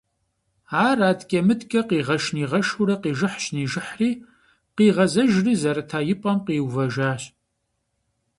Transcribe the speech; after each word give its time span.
Ар 0.87 0.99
адэкӀэ-мыдэкӀэ 1.09 1.81
къигъэш-нигъэшурэ, 1.89 2.95
къижыхьщ-нижыхьри 3.03 4.11
къигъэзэжри 4.75 5.53
зэрыта 5.61 5.99
и 6.13 6.15
пӀэм 6.21 6.37
къиувэжащ. 6.45 7.21